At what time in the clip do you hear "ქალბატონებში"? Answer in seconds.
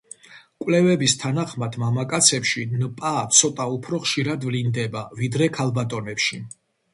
5.61-6.41